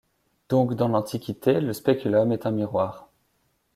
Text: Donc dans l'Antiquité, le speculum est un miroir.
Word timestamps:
Donc 0.49 0.73
dans 0.73 0.87
l'Antiquité, 0.87 1.61
le 1.61 1.73
speculum 1.73 2.31
est 2.31 2.47
un 2.47 2.51
miroir. 2.51 3.11